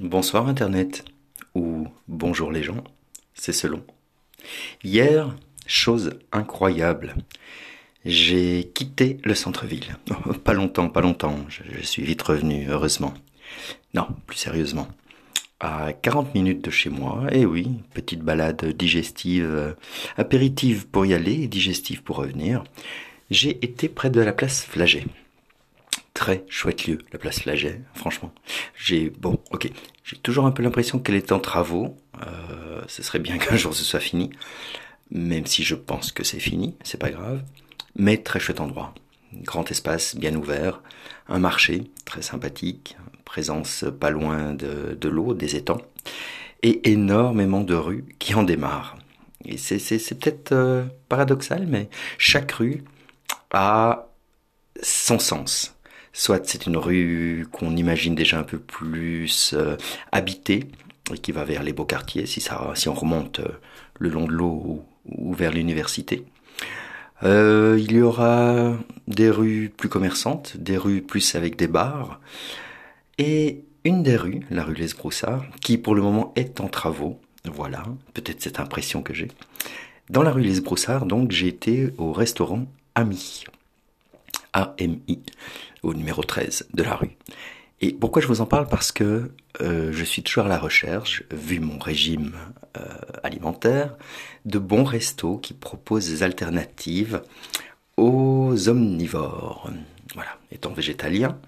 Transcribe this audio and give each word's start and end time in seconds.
Bonsoir 0.00 0.48
Internet, 0.48 1.04
ou 1.54 1.86
bonjour 2.08 2.50
les 2.50 2.64
gens, 2.64 2.82
c'est 3.32 3.52
selon. 3.52 3.84
Hier, 4.82 5.36
chose 5.68 6.18
incroyable, 6.32 7.14
j'ai 8.04 8.72
quitté 8.74 9.18
le 9.22 9.36
centre-ville. 9.36 9.96
pas 10.44 10.52
longtemps, 10.52 10.88
pas 10.88 11.00
longtemps, 11.00 11.38
je, 11.48 11.62
suis 11.86 12.02
vite 12.02 12.22
revenu, 12.22 12.66
heureusement. 12.68 13.14
Non, 13.94 14.08
plus 14.26 14.36
sérieusement. 14.36 14.88
À 15.60 15.92
40 15.92 16.34
minutes 16.34 16.64
de 16.64 16.70
chez 16.70 16.90
moi, 16.90 17.28
et 17.30 17.42
eh 17.42 17.46
oui, 17.46 17.68
petite 17.94 18.22
balade 18.22 18.64
digestive, 18.76 19.44
euh, 19.44 19.74
apéritive 20.16 20.88
pour 20.88 21.06
y 21.06 21.14
aller 21.14 21.46
digestive 21.46 22.02
pour 22.02 22.16
revenir, 22.16 22.64
j'ai 23.30 23.64
été 23.64 23.88
près 23.88 24.10
de 24.10 24.20
la 24.20 24.32
place 24.32 24.64
Flagey 24.64 25.04
très 26.14 26.44
chouette 26.48 26.86
lieu, 26.86 26.98
la 27.12 27.18
place 27.18 27.40
Flaget, 27.40 27.80
franchement. 27.94 28.32
J'ai 28.76 29.10
bon, 29.10 29.40
ok, 29.50 29.70
j'ai 30.04 30.16
toujours 30.16 30.46
un 30.46 30.52
peu 30.52 30.62
l'impression 30.62 31.00
qu'elle 31.00 31.16
est 31.16 31.32
en 31.32 31.40
travaux. 31.40 31.96
Euh, 32.26 32.80
ce 32.86 33.02
serait 33.02 33.18
bien 33.18 33.36
qu'un 33.38 33.56
jour 33.56 33.74
ce 33.74 33.84
soit 33.84 34.00
fini, 34.00 34.30
même 35.10 35.44
si 35.44 35.64
je 35.64 35.74
pense 35.74 36.12
que 36.12 36.24
c'est 36.24 36.38
fini, 36.38 36.76
c'est 36.84 37.00
pas 37.00 37.10
grave. 37.10 37.42
Mais 37.96 38.16
très 38.16 38.40
chouette 38.40 38.60
endroit, 38.60 38.94
grand 39.42 39.70
espace 39.70 40.16
bien 40.16 40.34
ouvert, 40.34 40.82
un 41.28 41.38
marché 41.40 41.90
très 42.04 42.22
sympathique, 42.22 42.96
présence 43.24 43.84
pas 44.00 44.10
loin 44.10 44.54
de, 44.54 44.96
de 44.98 45.08
l'eau, 45.08 45.34
des 45.34 45.56
étangs, 45.56 45.82
et 46.62 46.90
énormément 46.90 47.60
de 47.60 47.74
rues 47.74 48.04
qui 48.18 48.34
en 48.34 48.44
démarrent. 48.44 48.96
Et 49.44 49.58
c'est 49.58 49.78
peut-être 50.18 50.52
euh, 50.52 50.84
paradoxal, 51.08 51.66
mais 51.66 51.90
chaque 52.18 52.52
rue 52.52 52.82
a 53.52 54.08
son 54.82 55.18
sens 55.18 55.74
soit 56.14 56.46
c'est 56.46 56.64
une 56.64 56.78
rue 56.78 57.46
qu'on 57.52 57.76
imagine 57.76 58.14
déjà 58.14 58.38
un 58.38 58.44
peu 58.44 58.58
plus 58.58 59.52
euh, 59.52 59.76
habitée 60.12 60.68
et 61.12 61.18
qui 61.18 61.32
va 61.32 61.44
vers 61.44 61.62
les 61.62 61.74
beaux 61.74 61.84
quartiers 61.84 62.24
si 62.24 62.40
ça 62.40 62.72
si 62.74 62.88
on 62.88 62.94
remonte 62.94 63.40
euh, 63.40 63.48
le 63.98 64.08
long 64.08 64.26
de 64.26 64.32
l'eau 64.32 64.84
ou, 65.06 65.34
vers 65.34 65.52
l'université. 65.52 66.24
Euh, 67.24 67.78
il 67.78 67.92
y 67.92 68.00
aura 68.00 68.76
des 69.06 69.28
rues 69.28 69.70
plus 69.76 69.88
commerçantes, 69.88 70.56
des 70.56 70.78
rues 70.78 71.02
plus 71.02 71.34
avec 71.34 71.56
des 71.56 71.68
bars 71.68 72.20
et 73.18 73.64
une 73.84 74.02
des 74.02 74.16
rues, 74.16 74.40
la 74.50 74.64
rue 74.64 74.74
Les 74.74 74.94
Broussards, 74.96 75.44
qui 75.60 75.76
pour 75.76 75.94
le 75.94 76.00
moment 76.00 76.32
est 76.36 76.60
en 76.60 76.68
travaux. 76.68 77.20
Voilà, 77.44 77.82
peut-être 78.14 78.40
cette 78.40 78.58
impression 78.58 79.02
que 79.02 79.12
j'ai. 79.12 79.28
Dans 80.08 80.22
la 80.22 80.30
rue 80.30 80.42
Les 80.42 80.60
Broussards, 80.60 81.04
donc, 81.04 81.30
j'ai 81.30 81.48
été 81.48 81.90
au 81.98 82.12
restaurant 82.12 82.66
Ami. 82.94 83.44
A-M-I 84.54 85.20
au 85.82 85.92
numéro 85.92 86.22
13 86.22 86.68
de 86.72 86.82
la 86.82 86.94
rue. 86.94 87.10
Et 87.80 87.92
pourquoi 87.92 88.22
je 88.22 88.28
vous 88.28 88.40
en 88.40 88.46
parle? 88.46 88.66
Parce 88.66 88.92
que 88.92 89.32
euh, 89.60 89.92
je 89.92 90.04
suis 90.04 90.22
toujours 90.22 90.46
à 90.46 90.48
la 90.48 90.58
recherche, 90.58 91.24
vu 91.30 91.60
mon 91.60 91.78
régime 91.78 92.34
euh, 92.78 92.82
alimentaire, 93.22 93.96
de 94.46 94.58
bons 94.58 94.84
restos 94.84 95.36
qui 95.36 95.52
proposent 95.52 96.08
des 96.08 96.22
alternatives 96.22 97.22
aux 97.96 98.68
omnivores. 98.68 99.70
Voilà, 100.14 100.38
étant 100.50 100.72
végétalien, 100.72 101.38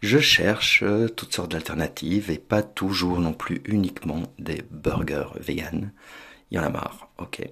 je 0.00 0.18
cherche 0.18 0.82
euh, 0.82 1.08
toutes 1.08 1.34
sortes 1.34 1.52
d'alternatives 1.52 2.30
et 2.30 2.38
pas 2.38 2.62
toujours 2.62 3.20
non 3.20 3.34
plus 3.34 3.62
uniquement 3.66 4.22
des 4.38 4.64
burgers 4.70 5.28
vegan. 5.38 5.92
Il 6.50 6.56
y 6.56 6.58
en 6.58 6.64
a 6.64 6.70
marre, 6.70 7.08
ok. 7.18 7.42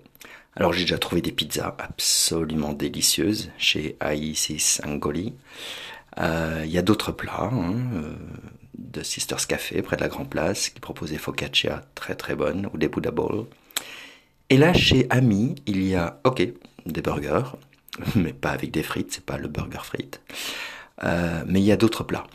Alors 0.59 0.73
j'ai 0.73 0.81
déjà 0.81 0.98
trouvé 0.98 1.23
des 1.23 1.31
pizzas 1.31 1.77
absolument 1.78 2.73
délicieuses 2.73 3.53
chez 3.59 3.97
Aïsis 4.01 4.83
Angoli. 4.84 5.34
Euh, 6.19 6.62
il 6.64 6.70
y 6.73 6.78
a 6.78 6.83
d'autres 6.83 7.12
plats 7.12 7.51
hein, 7.53 7.77
euh, 7.95 8.12
de 8.77 9.05
Sisters 9.05 9.47
Café 9.47 9.81
près 9.83 9.95
de 9.95 10.01
la 10.01 10.09
Grand 10.09 10.25
Place 10.25 10.70
qui 10.70 10.81
proposent 10.81 11.11
des 11.11 11.19
focaccia 11.19 11.84
très 11.95 12.17
très 12.17 12.34
bonnes 12.34 12.69
ou 12.75 12.79
des 12.79 12.89
Buddha. 12.89 13.12
Et 14.51 14.56
là, 14.56 14.73
chez 14.73 15.06
Ami, 15.11 15.55
il 15.67 15.84
y 15.84 15.95
a, 15.95 16.19
ok, 16.25 16.42
des 16.86 17.03
burgers, 17.03 17.52
mais 18.17 18.33
pas 18.33 18.51
avec 18.51 18.73
des 18.73 18.83
frites, 18.83 19.13
c'est 19.13 19.24
pas 19.24 19.39
le 19.39 19.47
burger 19.47 19.85
frites. 19.85 20.20
Euh, 21.05 21.45
mais 21.47 21.61
il 21.61 21.67
y 21.67 21.73
a 21.73 21.77
d'autres 21.77 22.02
plats. 22.02 22.27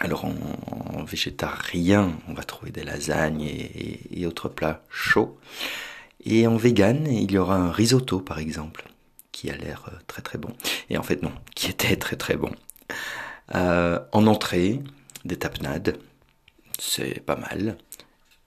Alors 0.00 0.26
en, 0.26 1.04
végétarien, 1.04 2.12
on 2.28 2.34
va 2.34 2.42
trouver 2.42 2.70
des 2.70 2.84
lasagnes 2.84 3.42
et, 3.42 4.26
autres 4.26 4.50
plats 4.50 4.82
chauds. 4.90 5.38
Et 6.24 6.46
en 6.46 6.56
vegan, 6.56 7.06
il 7.06 7.30
y 7.32 7.38
aura 7.38 7.56
un 7.56 7.70
risotto 7.70 8.20
par 8.20 8.38
exemple, 8.38 8.84
qui 9.32 9.50
a 9.50 9.56
l'air 9.56 9.90
très 10.06 10.22
très 10.22 10.38
bon. 10.38 10.54
Et 10.88 10.98
en 10.98 11.02
fait 11.02 11.22
non, 11.22 11.32
qui 11.54 11.70
était 11.70 11.96
très 11.96 12.16
très 12.16 12.36
bon. 12.36 12.50
Euh, 13.54 13.98
en 14.12 14.26
entrée, 14.26 14.80
des 15.24 15.36
tapenades, 15.36 15.98
c'est 16.78 17.20
pas 17.20 17.36
mal. 17.36 17.76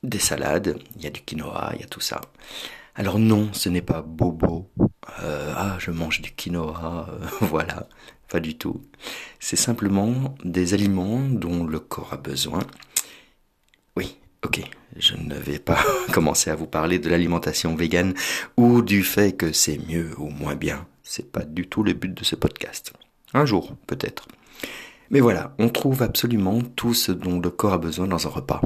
Des 0.04 0.20
salades, 0.20 0.78
il 0.98 1.04
y 1.04 1.08
a 1.08 1.10
du 1.10 1.22
quinoa, 1.22 1.72
il 1.76 1.82
y 1.82 1.84
a 1.84 1.88
tout 1.88 2.02
ça. 2.02 2.22
Alors 2.96 3.20
non, 3.20 3.52
ce 3.54 3.70
n'est 3.70 3.82
pas 3.82 4.02
bobo. 4.02 4.70
Euh, 5.22 5.54
ah, 5.56 5.78
je 5.80 5.92
mange 5.92 6.22
du 6.22 6.32
quinoa, 6.32 7.10
euh, 7.10 7.28
voilà, 7.42 7.88
pas 8.30 8.40
du 8.40 8.58
tout. 8.58 8.82
C'est 9.40 9.56
simplement 9.56 10.36
des 10.44 10.74
aliments 10.74 11.22
dont 11.22 11.66
le 11.66 11.80
corps 11.80 12.14
a 12.14 12.18
besoin. 12.18 12.62
Oui, 13.96 14.18
ok, 14.44 14.62
je 14.98 15.16
ne 15.16 15.36
vais 15.36 15.60
commencer 16.14 16.50
à 16.50 16.56
vous 16.56 16.68
parler 16.68 17.00
de 17.00 17.10
l'alimentation 17.10 17.76
végane 17.76 18.14
ou 18.58 18.82
du 18.82 19.04
fait 19.04 19.34
que 19.34 19.52
c'est 19.52 19.80
mieux 19.88 20.12
ou 20.18 20.30
moins 20.30 20.56
bien. 20.56 20.86
C'est 21.04 21.32
pas 21.32 21.44
du 21.44 21.68
tout 21.68 21.84
le 21.84 21.94
but 21.94 22.14
de 22.14 22.24
ce 22.24 22.36
podcast. 22.36 22.94
Un 23.34 23.46
jour, 23.46 23.76
peut-être. 23.88 24.28
Mais 25.10 25.20
voilà, 25.20 25.54
on 25.60 25.70
trouve 25.70 26.02
absolument 26.02 26.62
tout 26.76 26.94
ce 26.94 27.12
dont 27.12 27.40
le 27.40 27.50
corps 27.50 27.74
a 27.74 27.78
besoin 27.78 28.08
dans 28.08 28.26
un 28.26 28.30
repas. 28.30 28.62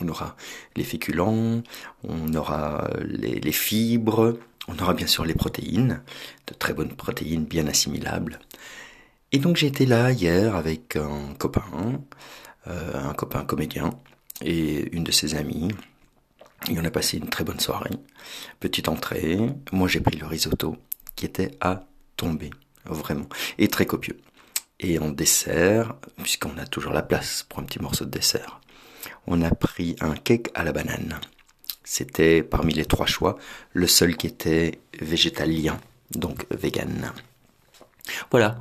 On 0.00 0.08
aura 0.08 0.36
les 0.76 0.84
féculents, 0.84 1.62
on 2.04 2.34
aura 2.34 2.90
les, 3.04 3.52
fibres, 3.52 4.38
on 4.68 4.78
aura 4.78 4.94
bien 4.94 5.06
sûr 5.06 5.24
les 5.24 5.34
protéines, 5.34 6.02
de 6.46 6.54
très 6.54 6.74
bonnes 6.74 6.94
protéines 6.94 7.44
bien 7.44 7.66
assimilables. 7.66 8.38
Et 9.32 9.38
donc 9.38 9.62
été 9.62 9.86
là 9.86 10.12
hier 10.12 10.54
avec 10.54 10.96
un 10.96 11.34
copain, 11.38 11.64
euh, 12.68 13.08
un 13.08 13.14
copain 13.14 13.44
comédien 13.44 13.90
et 14.42 14.94
une 14.94 15.04
de 15.04 15.12
ses 15.12 15.34
amies. 15.34 15.68
Et 16.68 16.78
on 16.78 16.84
a 16.84 16.90
passé 16.90 17.18
une 17.18 17.28
très 17.28 17.44
bonne 17.44 17.60
soirée. 17.60 17.90
Petite 18.58 18.88
entrée, 18.88 19.38
moi 19.72 19.88
j'ai 19.88 20.00
pris 20.00 20.16
le 20.16 20.26
risotto 20.26 20.76
qui 21.14 21.24
était 21.24 21.52
à 21.60 21.84
tomber, 22.16 22.50
vraiment, 22.84 23.28
et 23.58 23.68
très 23.68 23.86
copieux. 23.86 24.18
Et 24.80 24.98
en 24.98 25.08
dessert, 25.08 25.94
puisqu'on 26.22 26.58
a 26.58 26.66
toujours 26.66 26.92
la 26.92 27.02
place 27.02 27.44
pour 27.48 27.60
un 27.60 27.62
petit 27.62 27.80
morceau 27.80 28.04
de 28.04 28.10
dessert, 28.10 28.60
on 29.26 29.42
a 29.42 29.50
pris 29.50 29.96
un 30.00 30.14
cake 30.14 30.50
à 30.54 30.64
la 30.64 30.72
banane. 30.72 31.18
C'était 31.84 32.42
parmi 32.42 32.74
les 32.74 32.84
trois 32.84 33.06
choix 33.06 33.38
le 33.72 33.86
seul 33.86 34.16
qui 34.16 34.26
était 34.26 34.80
végétalien, 35.00 35.78
donc 36.10 36.46
vegan. 36.50 37.12
Voilà. 38.30 38.58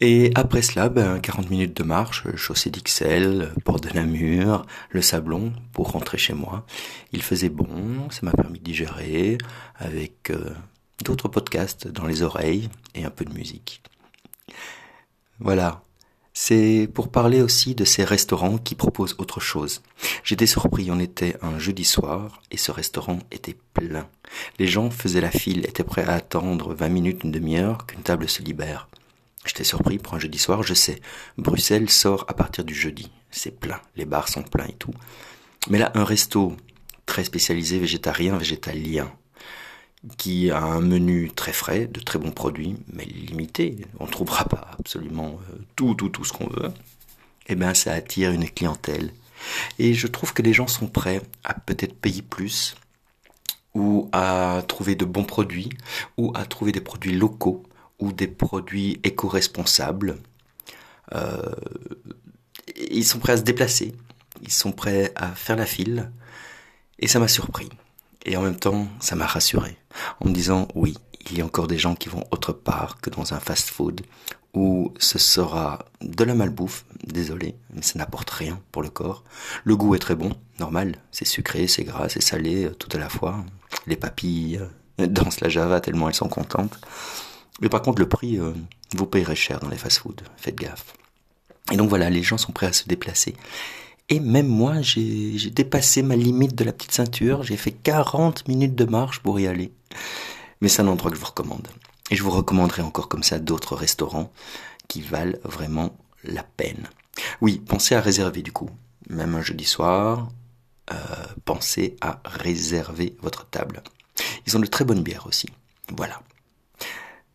Et 0.00 0.30
après 0.34 0.62
cela, 0.62 0.88
ben, 0.88 1.18
40 1.18 1.50
minutes 1.50 1.76
de 1.76 1.82
marche, 1.82 2.24
chaussée 2.36 2.70
d'Ixelles, 2.70 3.52
port 3.64 3.80
de 3.80 3.88
Namur, 3.90 4.66
le 4.90 5.02
Sablon, 5.02 5.52
pour 5.72 5.92
rentrer 5.92 6.18
chez 6.18 6.34
moi. 6.34 6.66
Il 7.12 7.22
faisait 7.22 7.48
bon, 7.48 8.10
ça 8.10 8.20
m'a 8.22 8.32
permis 8.32 8.58
de 8.58 8.64
digérer, 8.64 9.38
avec 9.76 10.30
euh, 10.30 10.54
d'autres 11.04 11.28
podcasts 11.28 11.88
dans 11.88 12.06
les 12.06 12.22
oreilles 12.22 12.68
et 12.94 13.04
un 13.04 13.10
peu 13.10 13.24
de 13.24 13.34
musique. 13.34 13.82
Voilà. 15.40 15.82
C'est 16.36 16.88
pour 16.92 17.12
parler 17.12 17.40
aussi 17.40 17.76
de 17.76 17.84
ces 17.84 18.02
restaurants 18.02 18.58
qui 18.58 18.74
proposent 18.74 19.14
autre 19.18 19.38
chose. 19.38 19.82
J'étais 20.24 20.46
surpris, 20.46 20.90
on 20.90 20.98
était 20.98 21.36
un 21.42 21.60
jeudi 21.60 21.84
soir 21.84 22.42
et 22.50 22.56
ce 22.56 22.72
restaurant 22.72 23.20
était 23.30 23.56
plein. 23.72 24.08
Les 24.58 24.66
gens 24.66 24.90
faisaient 24.90 25.20
la 25.20 25.30
file, 25.30 25.64
étaient 25.64 25.84
prêts 25.84 26.02
à 26.02 26.14
attendre 26.14 26.74
20 26.74 26.88
minutes, 26.88 27.22
une 27.22 27.30
demi-heure 27.30 27.86
qu'une 27.86 28.02
table 28.02 28.28
se 28.28 28.42
libère. 28.42 28.88
J'étais 29.46 29.62
surpris 29.62 29.98
pour 29.98 30.14
un 30.14 30.18
jeudi 30.18 30.38
soir, 30.38 30.64
je 30.64 30.74
sais. 30.74 31.00
Bruxelles 31.38 31.88
sort 31.88 32.24
à 32.26 32.34
partir 32.34 32.64
du 32.64 32.74
jeudi. 32.74 33.12
C'est 33.30 33.56
plein, 33.60 33.80
les 33.94 34.04
bars 34.04 34.28
sont 34.28 34.42
pleins 34.42 34.66
et 34.66 34.74
tout. 34.74 34.94
Mais 35.70 35.78
là, 35.78 35.92
un 35.94 36.04
resto 36.04 36.56
très 37.06 37.22
spécialisé 37.22 37.78
végétarien, 37.78 38.36
végétalien, 38.38 39.12
qui 40.16 40.50
a 40.50 40.62
un 40.62 40.80
menu 40.80 41.30
très 41.34 41.52
frais, 41.52 41.86
de 41.86 42.00
très 42.00 42.18
bons 42.18 42.30
produits, 42.30 42.76
mais 42.92 43.04
limité. 43.04 43.76
On 44.00 44.06
ne 44.06 44.10
trouvera 44.10 44.44
pas 44.44 44.70
absolument 44.78 45.38
euh, 45.50 45.56
tout, 45.76 45.94
tout, 45.94 46.08
tout 46.08 46.24
ce 46.24 46.32
qu'on 46.32 46.48
veut. 46.48 46.70
Eh 47.46 47.54
bien, 47.54 47.74
ça 47.74 47.92
attire 47.92 48.30
une 48.30 48.48
clientèle. 48.48 49.12
Et 49.78 49.94
je 49.94 50.06
trouve 50.06 50.32
que 50.32 50.42
les 50.42 50.52
gens 50.52 50.66
sont 50.66 50.86
prêts 50.86 51.20
à 51.42 51.54
peut-être 51.54 51.94
payer 51.94 52.22
plus, 52.22 52.76
ou 53.74 54.08
à 54.12 54.62
trouver 54.68 54.94
de 54.94 55.04
bons 55.04 55.24
produits, 55.24 55.70
ou 56.16 56.32
à 56.34 56.46
trouver 56.46 56.72
des 56.72 56.80
produits 56.80 57.16
locaux, 57.16 57.62
ou 57.98 58.12
des 58.12 58.28
produits 58.28 59.00
éco-responsables. 59.04 60.18
Euh, 61.14 61.54
ils 62.76 63.04
sont 63.04 63.18
prêts 63.18 63.34
à 63.34 63.36
se 63.36 63.42
déplacer, 63.42 63.94
ils 64.42 64.52
sont 64.52 64.72
prêts 64.72 65.12
à 65.16 65.28
faire 65.32 65.56
la 65.56 65.66
file, 65.66 66.10
et 66.98 67.08
ça 67.08 67.18
m'a 67.18 67.28
surpris. 67.28 67.68
Et 68.24 68.36
en 68.36 68.42
même 68.42 68.56
temps, 68.56 68.88
ça 69.00 69.16
m'a 69.16 69.26
rassuré 69.26 69.76
en 70.20 70.28
me 70.28 70.34
disant 70.34 70.68
oui, 70.74 70.96
il 71.30 71.38
y 71.38 71.40
a 71.40 71.44
encore 71.44 71.66
des 71.66 71.78
gens 71.78 71.94
qui 71.94 72.08
vont 72.08 72.24
autre 72.30 72.52
part 72.52 73.00
que 73.00 73.10
dans 73.10 73.34
un 73.34 73.40
fast-food 73.40 74.02
où 74.54 74.94
ce 74.98 75.18
sera 75.18 75.84
de 76.00 76.22
la 76.22 76.34
malbouffe, 76.34 76.84
désolé, 77.04 77.56
mais 77.72 77.82
ça 77.82 77.98
n'apporte 77.98 78.30
rien 78.30 78.60
pour 78.70 78.82
le 78.82 78.88
corps. 78.88 79.24
Le 79.64 79.76
goût 79.76 79.94
est 79.96 79.98
très 79.98 80.14
bon, 80.14 80.32
normal, 80.60 80.96
c'est 81.10 81.24
sucré, 81.24 81.66
c'est 81.66 81.82
gras, 81.82 82.08
c'est 82.08 82.22
salé, 82.22 82.70
tout 82.78 82.88
à 82.92 82.98
la 82.98 83.08
fois. 83.08 83.44
Les 83.86 83.96
papilles 83.96 84.60
dansent 84.98 85.40
la 85.40 85.48
java 85.48 85.80
tellement 85.80 86.08
elles 86.08 86.14
sont 86.14 86.28
contentes. 86.28 86.78
Mais 87.60 87.68
par 87.68 87.82
contre, 87.82 88.00
le 88.00 88.08
prix, 88.08 88.38
vous 88.94 89.06
payerez 89.06 89.36
cher 89.36 89.58
dans 89.58 89.68
les 89.68 89.76
fast-foods, 89.76 90.22
faites 90.36 90.56
gaffe. 90.56 90.94
Et 91.72 91.76
donc 91.76 91.88
voilà, 91.88 92.10
les 92.10 92.22
gens 92.22 92.38
sont 92.38 92.52
prêts 92.52 92.66
à 92.66 92.72
se 92.72 92.86
déplacer. 92.86 93.34
Et 94.08 94.20
même 94.20 94.46
moi, 94.46 94.82
j'ai 94.82 95.50
dépassé 95.50 96.02
ma 96.02 96.16
limite 96.16 96.54
de 96.54 96.64
la 96.64 96.72
petite 96.72 96.92
ceinture. 96.92 97.42
J'ai 97.42 97.56
fait 97.56 97.72
40 97.72 98.46
minutes 98.48 98.74
de 98.74 98.84
marche 98.84 99.20
pour 99.20 99.40
y 99.40 99.46
aller. 99.46 99.72
Mais 100.60 100.68
c'est 100.68 100.82
un 100.82 100.88
endroit 100.88 101.10
que 101.10 101.16
je 101.16 101.20
vous 101.20 101.28
recommande. 101.28 101.68
Et 102.10 102.16
je 102.16 102.22
vous 102.22 102.30
recommanderai 102.30 102.82
encore 102.82 103.08
comme 103.08 103.22
ça 103.22 103.38
d'autres 103.38 103.76
restaurants 103.76 104.30
qui 104.88 105.00
valent 105.00 105.38
vraiment 105.44 105.96
la 106.22 106.42
peine. 106.42 106.88
Oui, 107.40 107.62
pensez 107.66 107.94
à 107.94 108.00
réserver 108.00 108.42
du 108.42 108.52
coup. 108.52 108.68
Même 109.08 109.34
un 109.34 109.42
jeudi 109.42 109.64
soir, 109.64 110.30
euh, 110.92 110.94
pensez 111.44 111.96
à 112.00 112.20
réserver 112.24 113.16
votre 113.22 113.46
table. 113.46 113.82
Ils 114.46 114.56
ont 114.56 114.60
de 114.60 114.66
très 114.66 114.84
bonnes 114.84 115.02
bières 115.02 115.26
aussi. 115.26 115.48
Voilà. 115.96 116.22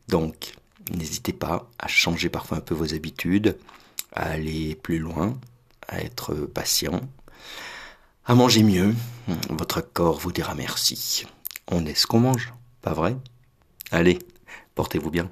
Donc, 0.07 0.53
n'hésitez 0.91 1.33
pas 1.33 1.69
à 1.79 1.87
changer 1.87 2.29
parfois 2.29 2.57
un 2.57 2.61
peu 2.61 2.75
vos 2.75 2.93
habitudes, 2.93 3.57
à 4.13 4.31
aller 4.31 4.75
plus 4.75 4.99
loin, 4.99 5.37
à 5.89 6.01
être 6.01 6.33
patient, 6.35 7.01
à 8.25 8.35
manger 8.35 8.63
mieux. 8.63 8.95
Votre 9.49 9.81
corps 9.81 10.19
vous 10.19 10.31
dira 10.31 10.55
merci. 10.55 11.25
On 11.69 11.85
est 11.85 11.95
ce 11.95 12.07
qu'on 12.07 12.19
mange, 12.19 12.53
pas 12.81 12.93
vrai? 12.93 13.17
Allez, 13.91 14.19
portez-vous 14.75 15.11
bien. 15.11 15.29